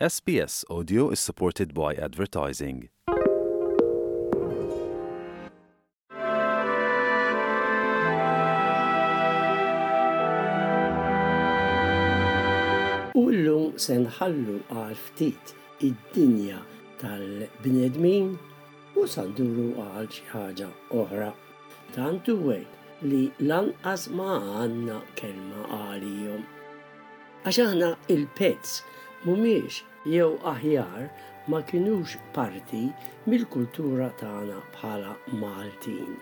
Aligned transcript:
SBS 0.00 0.64
Audio 0.68 1.08
is 1.10 1.20
supported 1.20 1.72
by 1.72 1.94
advertising. 1.94 2.88
Ullu 13.14 13.70
senħallu 13.78 13.98
nħallu 14.00 14.56
għal 14.82 14.98
ftit 15.04 15.54
id-dinja 15.78 16.58
tal-bnedmin 17.04 18.34
u 18.98 19.06
sanduru 19.06 19.70
għal 19.84 20.10
xi 20.10 20.26
ħaġa 20.34 20.72
oħra. 21.02 21.30
Tantu 21.94 22.34
għed 22.56 23.06
li 23.14 23.22
lanqas 23.46 24.10
ma 24.10 24.40
għanna 24.58 24.98
kelma 25.14 25.70
għalijom. 25.78 26.44
Għax 27.46 28.04
il 28.16 28.26
pets 28.34 28.82
mumiex 29.24 29.82
jew 30.10 30.36
aħjar 30.50 31.04
ma 31.48 31.60
kienux 31.70 32.16
parti 32.36 32.80
mill-kultura 33.26 34.08
tagħna 34.22 34.58
bħala 34.74 35.12
Maltin. 35.42 36.18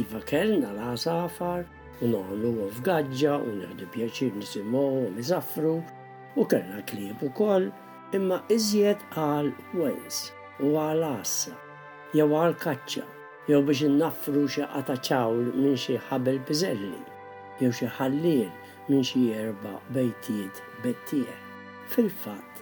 Iva 0.00 0.20
kellna 0.28 0.72
la 0.76 0.90
safar 1.00 1.64
u 2.00 2.10
nagħmlu 2.12 2.66
f'gaġġa 2.74 3.38
u 3.46 3.54
neħdu 3.62 3.88
pjaċir 3.94 4.36
nisimgħu 4.36 4.84
u 5.06 5.08
niżaffru 5.16 5.72
u 6.36 6.44
kellna 6.52 6.84
klieb 6.92 7.24
ukoll 7.30 7.70
imma 8.20 8.42
iżjed 8.56 9.00
għal 9.24 9.50
wens 9.80 10.20
u 10.60 10.74
għal 10.82 11.06
assa 11.14 11.56
jew 12.16 12.28
għal 12.36 12.58
kaċċa 12.66 13.08
jew 13.50 13.64
biex 13.70 13.86
innaffru 13.88 14.44
xi 14.54 14.68
qata 14.76 14.98
ċawl 15.08 15.40
minn 15.56 15.80
xi 15.84 15.96
ħabel 16.10 16.42
biżelli 16.48 17.00
jew 17.64 17.72
xi 17.80 17.88
ħallil 17.98 18.44
minn 18.90 19.04
xi 19.06 19.28
erba' 19.44 19.78
bejtiet 19.96 20.60
bettieħ. 20.84 21.46
Fil-fatt, 21.90 22.52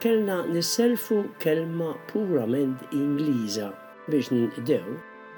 kellna 0.00 0.46
nisselfu 0.46 1.24
kelma 1.42 1.90
purament 2.12 2.78
Ingliża 3.00 3.68
biex 4.10 4.26
ninqdew 4.34 4.88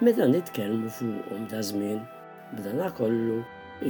meta 0.06 0.26
nitkellmu 0.26 0.88
fuqhom 0.98 1.42
ta' 1.50 1.60
żmien. 1.68 2.00
B'dana 2.56 2.86
kollu, 2.98 3.36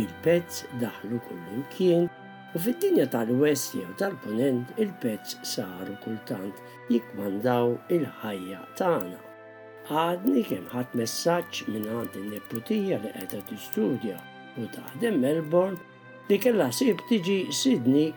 il-pezz 0.00 0.64
daħlu 0.82 1.20
kull 1.28 1.44
imkien 1.58 2.08
u 2.56 2.64
fid-dinja 2.64 3.06
tal-West 3.14 3.76
jew 3.78 3.86
tal-Punent 4.02 4.74
il-pezz 4.82 5.36
saru 5.52 5.94
kultant 6.02 6.58
jikmandaw 6.90 7.76
il-ħajja 7.98 8.60
tagħna. 8.82 9.22
Għadni 10.00 10.42
kemm 10.50 10.66
ħadd 10.74 11.00
messaġġ 11.04 11.64
minn 11.70 11.86
għand 11.94 12.18
in 12.22 12.30
neputija 12.34 12.98
li 13.04 13.14
qed 13.20 13.38
tistudja 13.54 14.18
u 14.58 14.66
taħdem 14.74 15.22
Melbourne 15.26 16.30
li 16.30 16.40
kellha 16.46 16.72
sib 16.80 16.98
tiġi 17.12 17.42
Sydney 17.60 18.10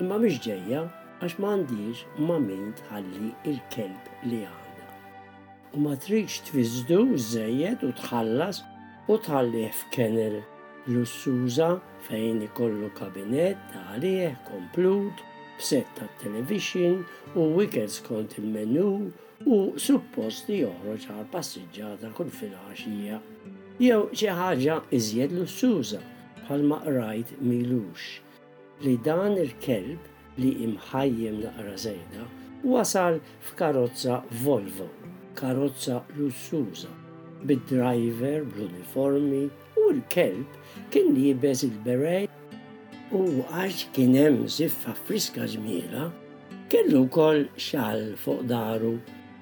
imma 0.00 0.16
mhix 0.22 0.38
ġejja 0.46 0.78
għax 1.22 1.36
m'għandix 1.42 2.04
ma 2.28 2.36
min 2.40 2.70
tħalli 2.78 3.30
il-kelb 3.50 4.30
li 4.30 4.38
għandha. 4.48 4.86
U 5.76 5.82
ma 5.84 5.92
tridx 6.04 6.38
twiżdu 6.48 7.00
żejjed 7.28 7.84
u 7.86 7.90
tħallas 8.00 8.62
u 9.12 9.18
tħallih 9.26 9.74
f'kener 9.80 10.38
ussuża 11.00 11.68
fejn 12.06 12.40
ikollu 12.46 12.88
kabinet 13.00 13.60
ta' 13.74 13.82
għalih 13.96 14.38
komplut 14.48 15.20
b'set 15.60 15.90
ta' 15.98 16.08
television 16.22 17.02
u 17.36 17.50
wickets 17.58 18.00
kont 18.08 18.38
il-menu 18.40 18.86
u 19.50 19.58
suppost 19.88 20.48
li 20.48 20.62
joħroġ 20.64 21.10
għal 21.14 21.28
passiġġata 21.36 22.14
kull 22.16 22.32
filgħaxija. 22.40 23.20
Jew 23.80 24.00
xi 24.16 24.32
ħaġa 24.40 24.80
iżjed 24.96 25.36
lussuża 25.36 26.00
bħalma 26.40 26.82
rajt 26.88 27.36
milux 27.44 28.08
li 28.84 28.96
dan 29.04 29.36
il-kelb 29.36 29.98
li 30.40 30.50
imħajjem 30.66 31.38
naqra 31.42 31.74
zejda 31.84 32.24
wasal 32.72 33.18
f'karozza 33.50 34.20
Volvo, 34.44 34.86
karozza 35.36 36.00
lussuża, 36.16 36.88
bid-driver, 37.48 38.44
bl-uniformi 38.44 39.42
u 39.80 39.84
l-kelb 39.92 40.58
kien 40.92 41.12
li 41.16 41.28
jibez 41.28 41.62
il 41.68 41.74
berej 41.86 42.26
u 43.16 43.24
għax 43.50 43.90
kien 43.96 44.14
hemm 44.16 44.44
ziffa 44.56 44.94
friska 45.08 45.48
ġmiela, 45.54 46.08
kellu 46.72 47.02
kol 47.12 47.44
xal 47.68 48.12
fuq 48.22 48.44
daru 48.48 48.94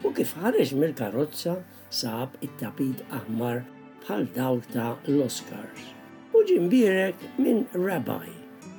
u 0.06 0.14
kif 0.16 0.34
ħareġ 0.40 0.74
mill-karozza 0.80 1.58
sab 2.00 2.34
it-tapit 2.46 3.02
aħmar 3.20 3.62
bħal 4.04 4.28
dawk 4.36 4.70
ta' 4.74 4.90
l-Oscars 5.10 5.90
u 6.34 6.44
ġimbirek 6.48 7.28
minn 7.38 7.66
Rabbi 7.76 8.37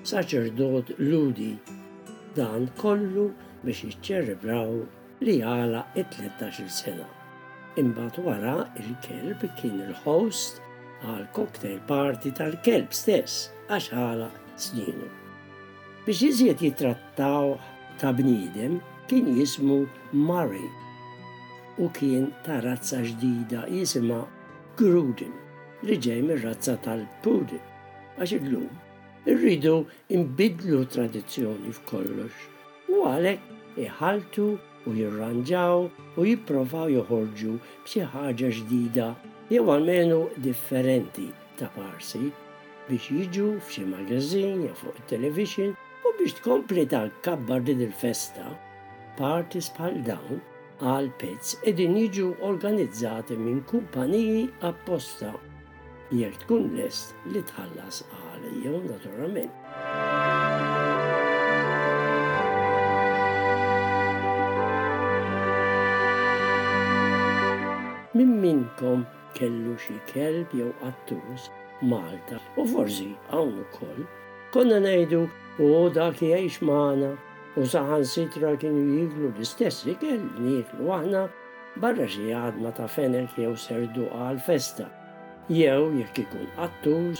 saċerdot 0.09 0.91
ludi. 1.05 1.51
Dan 2.37 2.65
kollu 2.81 3.27
biex 3.63 3.81
jiċċerebraw 3.85 4.71
li 5.25 5.35
għala 5.45 5.83
13 5.97 6.69
sena. 6.77 7.05
Imbat 7.79 8.17
wara 8.25 8.55
il-kelb 8.81 9.43
kien 9.59 9.75
il-host 9.85 10.57
għal 11.05 11.27
cocktail 11.35 11.77
party 11.89 12.31
tal-kelb 12.39 12.95
stess 13.01 13.49
għax 13.69 13.91
għala 13.95 14.29
snienu. 14.63 15.09
Biex 16.07 16.23
iżjed 16.31 16.65
jitrattaw 16.65 17.53
ta' 18.01 18.13
bniedem 18.17 18.79
kien 19.11 19.29
jismu 19.37 19.83
Murray 20.13 20.65
u 21.85 21.89
kien 21.95 22.29
ta' 22.45 22.61
razza 22.65 23.03
ġdida 23.05 23.67
jisima 23.73 24.23
Gruden 24.79 25.35
li 25.85 25.99
ġej 26.01 26.23
mir-razza 26.25 26.77
tal-Pudin 26.85 27.65
għax 28.17 28.37
il-lum 28.39 28.85
irridu 29.27 29.85
imbidlu 30.09 30.85
tradizzjoni 30.95 31.71
f'kollox. 31.75 32.31
U 32.93 33.03
għalhekk 33.09 33.83
iħaltu 33.85 34.45
u 34.89 34.93
jirranġaw 34.97 35.83
u 36.19 36.27
jipprovaw 36.27 36.89
joħorġu 36.93 37.55
b'xi 37.85 38.05
ħaġa 38.13 38.51
ġdida 38.59 39.09
jew 39.51 39.65
għalmenu 39.73 40.19
differenti 40.47 41.27
ta' 41.59 41.69
parsi 41.75 42.23
biex 42.87 43.11
jiġu 43.19 43.49
f'xi 43.59 43.85
magazzin 43.91 44.63
jew 44.65 44.73
fuq 44.83 45.01
television 45.11 45.75
u 46.07 46.15
biex 46.21 46.39
l 46.45 47.11
kabbar 47.27 47.61
din 47.67 47.83
il-festa. 47.87 48.47
parti 49.19 49.59
bħal 49.59 49.99
dawn 50.07 50.39
għal 50.79 51.11
pezz 51.19 51.59
edin 51.67 51.97
jiġu 51.97 52.27
organizzati 52.49 53.35
minn 53.35 53.65
kumpaniji 53.67 54.47
apposta 54.63 55.35
jekk 56.11 56.39
tkun 56.43 56.71
lest 56.77 57.13
li 57.29 57.41
tħallas 57.45 58.01
għal 58.17 58.53
jew 58.63 58.79
naturalment. 58.87 59.53
Min 68.17 68.33
minnkom 68.41 69.05
kellu 69.37 69.75
xi 69.85 69.95
kelb 70.13 70.49
jew 70.57 70.71
attus 70.89 71.49
Malta 71.79 72.41
u 72.59 72.65
forsi 72.67 73.13
hawn 73.31 73.53
ukoll 73.61 74.03
konna 74.53 74.81
ngħidu 74.83 75.21
u 75.63 75.67
dak 75.95 76.19
jgħix 76.25 76.65
magħna 76.67 77.13
u 77.59 77.67
saħan 77.71 78.03
sitra 78.03 78.55
kienu 78.59 78.81
jiglu 78.97 79.29
l-istess 79.35 79.85
li 79.87 79.93
kell 80.01 80.25
nieklu 80.41 80.89
aħna 80.97 81.23
barra 81.79 82.09
xi 82.09 82.33
għadma 82.35 82.73
ta' 82.75 82.89
fenek 82.97 83.37
jew 83.39 83.53
serdu 83.55 84.09
għal 84.09 84.41
festa 84.49 84.89
jew 85.49 85.89
jekk 85.97 86.17
ikun 86.23 86.45
attur 86.63 87.13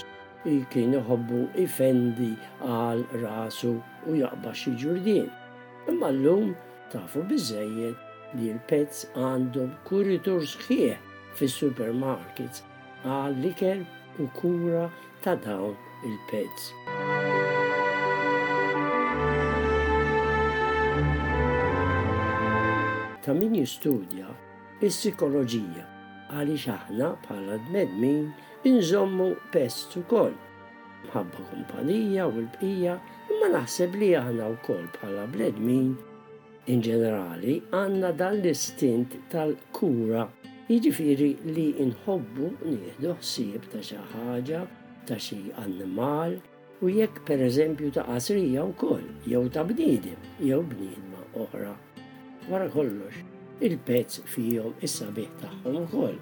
kien 0.70 0.92
iħobbu 0.96 1.40
ifendi 1.64 2.28
għal 2.74 3.02
rasu 3.22 3.70
u 4.06 4.14
jaqba 4.16 4.52
xi 4.56 4.72
ġurdien. 4.82 5.26
Imma 5.90 6.12
llum 6.14 6.52
tafu 6.92 7.22
biżejjed 7.28 8.38
li 8.38 8.52
l-pets 8.54 9.02
għandhom 9.18 9.74
kuritur 9.90 10.46
sħieħ 10.46 10.94
fis-supermarkets 11.40 12.62
għal 13.04 13.36
liker 13.42 13.82
u 14.22 14.30
kura 14.38 14.86
ta' 15.24 15.34
dawn 15.44 15.74
il 16.06 16.16
pezz 16.30 16.70
Ta' 23.20 23.34
min 23.36 23.54
jistudja 23.60 24.30
is-psikoloġija 24.80 25.99
għaliex 26.30 26.68
aħna 26.74 27.08
bħala 27.24 27.56
bnedmin 27.68 28.30
inżommu 28.70 29.28
pest 29.52 29.96
ukoll. 30.00 30.34
Mħabba 31.08 31.44
kumpanija 31.50 32.26
u 32.28 32.34
l-bqija, 32.38 32.96
imma 33.34 33.48
naħseb 33.54 33.96
li 34.00 34.10
aħna 34.20 34.50
wkoll 34.56 34.86
bħala 34.96 35.26
bnedmin 35.32 35.92
in 36.70 36.82
ġenerali 36.84 37.56
għanna 37.74 38.12
dan 38.20 38.38
l-istint 38.40 39.16
tal-kura 39.32 40.26
jiġifieri 40.70 41.32
li 41.50 41.66
inħobbu 41.82 42.52
nieħdu 42.66 43.16
ħsieb 43.22 43.66
ta' 43.72 43.82
xi 43.82 43.98
ħaġa, 44.12 44.60
ta' 45.08 45.18
xi 45.18 45.40
annimal, 45.64 46.38
u 46.80 46.88
jekk 46.94 47.24
per 47.28 47.42
eżempju 47.48 47.90
ta' 47.96 48.06
qasrija 48.06 48.62
u 48.68 48.76
koll, 48.80 49.08
jew 49.26 49.42
ta' 49.52 49.66
bniedem, 49.72 50.30
jew 50.40 50.62
bniedma 50.68 51.26
oħra. 51.46 51.74
Wara 52.50 52.70
kollox, 52.72 53.18
il-pezz 53.64 54.20
fihom 54.32 54.72
is-sabiħ 54.82 55.28
tagħhom 55.42 55.76
ukoll. 55.84 56.14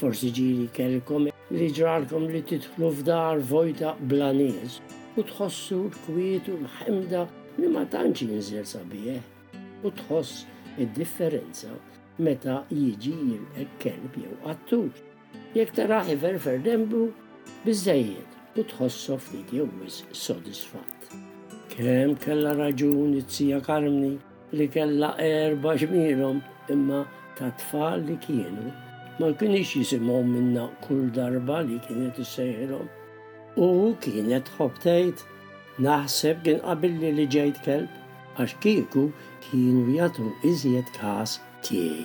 Forsi 0.00 0.30
ġiri 0.36 0.66
kellkom 0.76 1.26
li 1.52 1.66
ġralkom 1.76 2.28
li 2.32 2.40
titħlu 2.48 2.88
f'dar 2.96 3.42
vojta 3.52 3.92
blaniz 4.12 4.78
u 5.20 5.24
tħossu 5.28 5.78
l-kwiet 5.88 6.48
u 6.54 6.58
l-ħemda 6.62 7.26
li 7.60 7.68
ma 7.68 7.84
tantx 7.92 8.24
jinżel 8.32 8.64
sabiħ 8.70 9.84
u 9.84 9.92
tħoss 10.00 10.46
id-differenza 10.80 11.74
meta 12.24 12.56
jiġi 12.72 13.12
il-kelb 13.34 14.18
jew 14.24 14.36
għattur. 14.48 14.88
Jek 15.54 15.74
taraħ 15.76 16.14
ver 16.22 16.38
ferdembu 16.40 17.04
bizzejiet 17.66 18.56
u 18.56 18.64
tħossu 18.72 19.18
f'nit 19.20 19.52
jew 19.60 19.68
sodisfatt. 20.24 21.12
Kem 21.72 22.16
kella 22.20 22.56
raġuni 22.56 23.20
it-sija 23.22 23.60
karmni 23.64 24.14
li 24.52 24.66
kella 24.68 25.14
erba 25.24 25.72
xmirom 25.80 26.40
imma 26.70 27.06
ta' 27.36 27.50
tfal 27.56 28.00
li 28.06 28.16
kienu 28.26 28.72
ma 29.18 29.26
kienix 29.38 29.66
jisimom 29.76 30.26
minna 30.34 30.68
kull 30.86 31.08
darba 31.18 31.58
li 31.68 31.78
kienet 31.86 32.16
issejħilhom. 32.24 32.86
U 33.56 33.58
kienet 34.06 34.46
ħobtejt 34.58 35.18
naħseb 35.86 36.36
għin 36.48 36.60
qabilli 36.66 36.98
li 37.06 37.12
li 37.20 37.26
ġejt 37.36 37.56
kelb 37.66 37.90
għax 38.42 38.52
kieku 38.64 39.04
kienu 39.48 39.82
jagħtu 39.98 40.26
iżjed 40.52 40.86
każ 41.00 41.30
tiegħi. 41.68 42.02